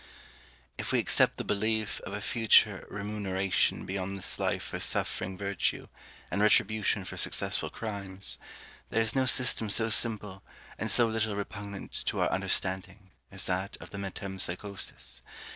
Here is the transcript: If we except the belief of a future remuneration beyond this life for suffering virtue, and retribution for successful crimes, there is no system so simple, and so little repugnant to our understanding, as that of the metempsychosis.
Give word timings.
If 0.79 0.91
we 0.91 0.97
except 0.97 1.37
the 1.37 1.43
belief 1.43 1.99
of 2.07 2.13
a 2.13 2.21
future 2.21 2.87
remuneration 2.89 3.85
beyond 3.85 4.17
this 4.17 4.39
life 4.39 4.63
for 4.63 4.79
suffering 4.79 5.37
virtue, 5.37 5.89
and 6.31 6.41
retribution 6.41 7.05
for 7.05 7.17
successful 7.17 7.69
crimes, 7.69 8.39
there 8.89 9.03
is 9.03 9.15
no 9.15 9.27
system 9.27 9.69
so 9.69 9.89
simple, 9.89 10.41
and 10.79 10.89
so 10.89 11.05
little 11.05 11.35
repugnant 11.35 11.91
to 12.05 12.19
our 12.19 12.31
understanding, 12.31 13.11
as 13.29 13.45
that 13.45 13.77
of 13.79 13.91
the 13.91 13.99
metempsychosis. 13.99 15.21